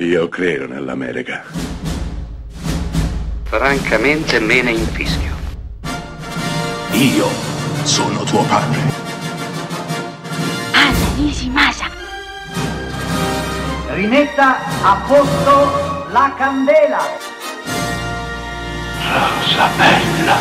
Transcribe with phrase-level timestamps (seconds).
[0.00, 1.42] Io credo nell'America.
[3.42, 5.34] Francamente me ne infischio.
[6.92, 7.26] Io
[7.82, 8.78] sono tuo padre.
[10.70, 11.90] Anna Nishimasa.
[13.88, 17.02] Rimetta a posto la candela.
[19.02, 20.36] Rosa bella.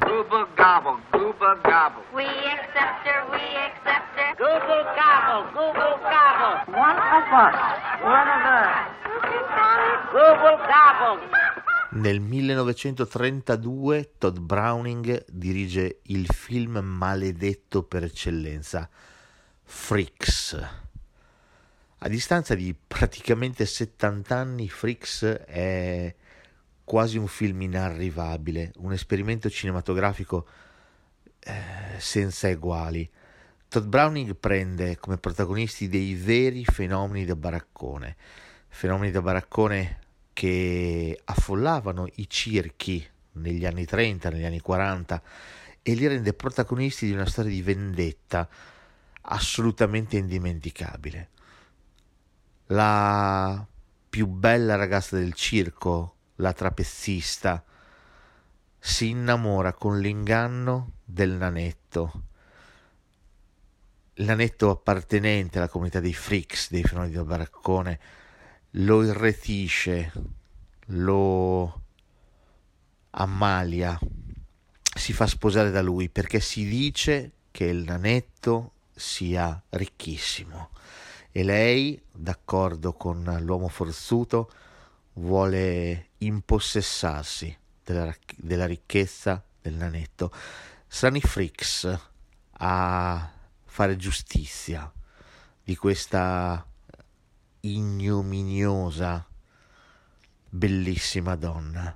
[0.00, 2.02] Google gobble, Google gobble.
[2.12, 3.75] We accept her, we accept.
[4.36, 6.56] Google gobble, Google gobble.
[6.76, 7.56] One of us,
[8.02, 8.68] one of us.
[10.12, 11.24] Google gobble.
[11.92, 18.86] Nel 1932 Todd Browning dirige il film maledetto per eccellenza,
[19.62, 20.68] Freaks.
[21.98, 26.14] A distanza di praticamente 70 anni, Freaks è
[26.84, 30.46] quasi un film inarrivabile, un esperimento cinematografico
[31.40, 31.54] eh,
[31.96, 33.10] senza eguali.
[33.68, 38.16] Todd Browning prende come protagonisti dei veri fenomeni da baraccone,
[38.68, 40.00] fenomeni da baraccone
[40.32, 45.22] che affollavano i circhi negli anni 30, negli anni 40
[45.82, 48.48] e li rende protagonisti di una storia di vendetta
[49.22, 51.30] assolutamente indimenticabile.
[52.66, 53.66] La
[54.08, 57.64] più bella ragazza del circo, la trapezzista,
[58.78, 62.22] si innamora con l'inganno del nanetto.
[64.18, 68.00] Il nanetto appartenente alla comunità dei freaks, dei fenomeni del baraccone,
[68.70, 70.12] lo irretisce,
[70.86, 71.82] lo
[73.10, 73.98] ammalia,
[74.94, 80.70] si fa sposare da lui perché si dice che il nanetto sia ricchissimo
[81.36, 84.50] e lei, d'accordo con l'uomo forzuto,
[85.14, 87.54] vuole impossessarsi
[87.84, 90.32] della, della ricchezza del nanetto.
[90.86, 91.98] Saranno i freaks
[92.52, 93.32] a
[93.76, 94.90] fare giustizia
[95.62, 96.66] di questa
[97.60, 99.28] ignominiosa,
[100.48, 101.94] bellissima donna.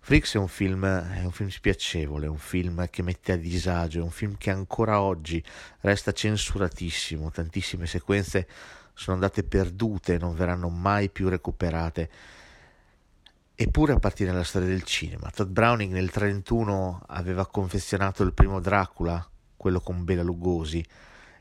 [0.00, 4.00] Freaks è un film, è un film spiacevole, è un film che mette a disagio,
[4.00, 5.42] è un film che ancora oggi
[5.80, 8.46] resta censuratissimo, tantissime sequenze
[8.92, 12.10] sono andate perdute, non verranno mai più recuperate.
[13.54, 15.30] Eppure appartiene alla storia del cinema.
[15.30, 19.26] Todd Browning nel 1931 aveva confezionato il primo Dracula,
[19.62, 20.84] quello con Bela Lugosi,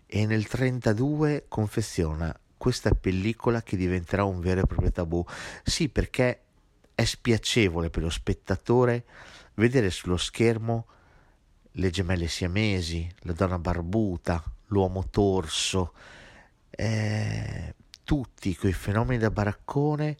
[0.05, 5.25] e nel 1932 confeziona questa pellicola che diventerà un vero e proprio tabù.
[5.63, 6.41] Sì, perché
[6.93, 9.05] è spiacevole per lo spettatore
[9.55, 10.85] vedere sullo schermo
[11.71, 15.93] le gemelle siamesi, la donna barbuta, l'uomo torso,
[16.69, 17.73] eh,
[18.03, 20.17] tutti quei fenomeni da baraccone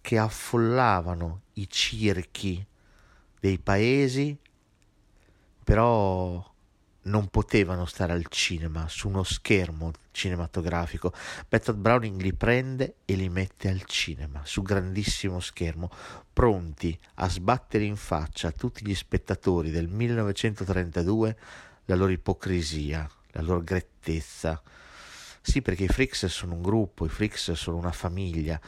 [0.00, 2.66] che affollavano i circhi
[3.38, 4.36] dei paesi,
[5.62, 6.51] però
[7.04, 11.12] non potevano stare al cinema, su uno schermo cinematografico.
[11.48, 15.90] Bertolt Browning li prende e li mette al cinema, su grandissimo schermo,
[16.32, 21.36] pronti a sbattere in faccia a tutti gli spettatori del 1932
[21.86, 24.62] la loro ipocrisia, la loro grettezza.
[25.40, 28.60] Sì, perché i Freaks sono un gruppo, i Freaks sono una famiglia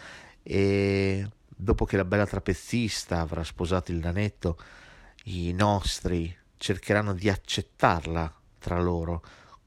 [0.42, 4.58] e dopo che la bella trapezzista avrà sposato il nanetto,
[5.24, 9.22] i nostri cercheranno di accettarla tra loro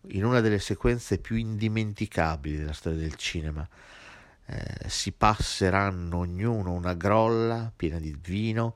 [0.07, 3.67] in una delle sequenze più indimenticabili della storia del cinema.
[4.47, 8.75] Eh, si passeranno ognuno una grolla piena di vino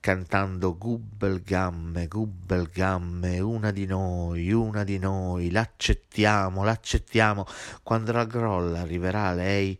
[0.00, 7.46] cantando gubbelgamme, gubbelgamme, una di noi, una di noi, l'accettiamo, l'accettiamo.
[7.84, 9.78] Quando la grolla arriverà a lei,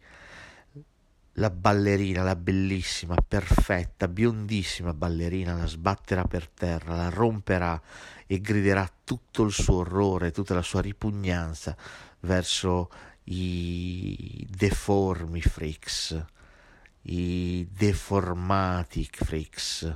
[1.41, 7.81] la ballerina, la bellissima, perfetta, biondissima ballerina la sbatterà per terra, la romperà
[8.27, 11.75] e griderà tutto il suo orrore, tutta la sua ripugnanza
[12.21, 12.91] verso
[13.25, 16.25] i deformi freaks,
[17.03, 19.95] i deformati freaks,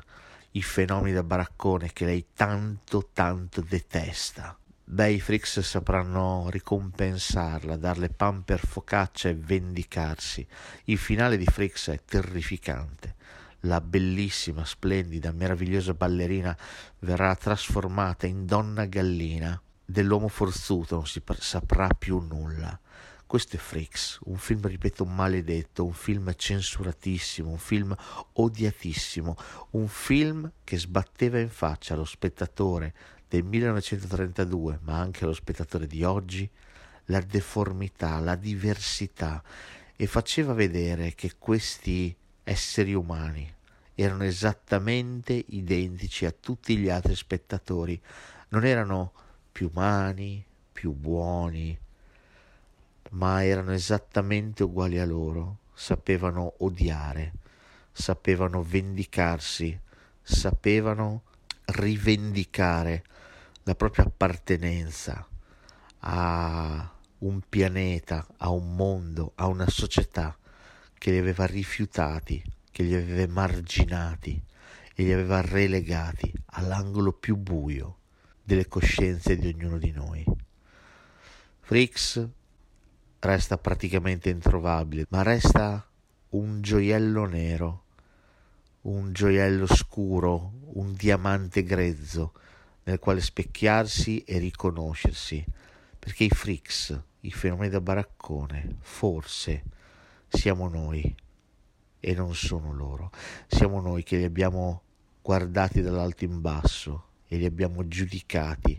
[0.53, 4.57] i fenomeni da baraccone che lei tanto tanto detesta.
[5.19, 10.47] Freaks sapranno ricompensarla, darle pan per focaccia e vendicarsi.
[10.85, 13.17] Il finale di Freaks è terrificante.
[13.63, 16.57] La bellissima, splendida, meravigliosa ballerina
[17.01, 19.61] verrà trasformata in donna gallina.
[19.85, 22.79] Dell'uomo forzuto non si saprà più nulla.
[23.27, 27.97] Questo è Freaks, un film, ripeto, maledetto, un film censuratissimo, un film
[28.35, 29.37] odiatissimo,
[29.71, 32.95] un film che sbatteva in faccia allo spettatore
[33.35, 36.49] del 1932, ma anche allo spettatore di oggi,
[37.07, 39.43] la deformità, la diversità
[39.97, 42.15] e faceva vedere che questi
[42.45, 43.53] esseri umani
[43.97, 48.01] erano esattamente identici a tutti gli altri spettatori,
[48.51, 49.13] non erano
[49.51, 51.77] più umani, più buoni,
[53.11, 57.33] ma erano esattamente uguali a loro, sapevano odiare,
[57.91, 59.77] sapevano vendicarsi,
[60.23, 61.23] sapevano
[61.65, 63.03] rivendicare
[63.65, 65.27] la propria appartenenza
[66.01, 70.37] a un pianeta, a un mondo, a una società
[70.99, 74.43] che li aveva rifiutati, che li aveva emarginati
[74.95, 77.99] e li aveva relegati all'angolo più buio
[78.43, 80.25] delle coscienze di ognuno di noi.
[81.61, 82.29] Frix
[83.21, 85.89] resta praticamente introvabile, ma resta
[86.31, 87.85] un gioiello nero,
[88.83, 92.35] un gioiello scuro, un diamante grezzo
[92.85, 95.45] nel quale specchiarsi e riconoscersi,
[95.99, 99.63] perché i Frix, i fenomeni da baraccone, forse
[100.29, 101.15] siamo noi
[101.99, 103.11] e non sono loro,
[103.47, 104.83] siamo noi che li abbiamo
[105.23, 108.77] guardati dall'alto in basso e li abbiamo giudicati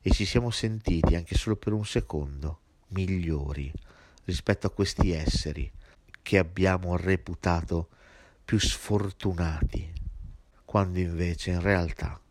[0.00, 3.72] e ci siamo sentiti anche solo per un secondo migliori
[4.24, 5.70] rispetto a questi esseri
[6.22, 7.88] che abbiamo reputato
[8.44, 9.92] più sfortunati,
[10.64, 12.21] quando invece in realtà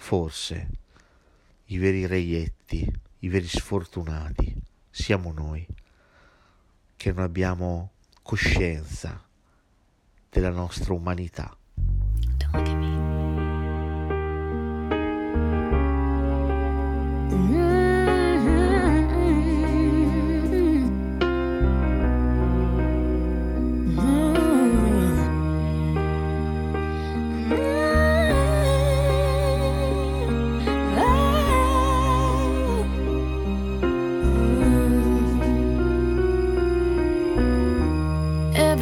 [0.00, 0.68] forse
[1.66, 4.60] i veri reietti, i veri sfortunati
[4.90, 5.64] siamo noi
[6.96, 7.92] che non abbiamo
[8.22, 9.22] coscienza
[10.30, 11.54] della nostra umanità.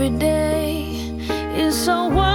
[0.01, 0.93] Every day
[1.57, 2.28] is so wonderful,